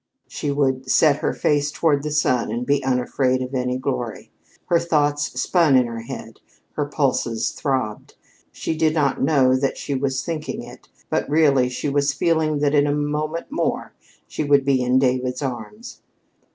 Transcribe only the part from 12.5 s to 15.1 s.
that in a moment more she would be in